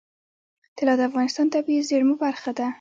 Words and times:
طلا 0.77 0.93
د 0.99 1.01
افغانستان 1.09 1.45
د 1.47 1.51
طبیعي 1.55 1.81
زیرمو 1.89 2.15
برخه 2.23 2.51
ده. 2.57 2.67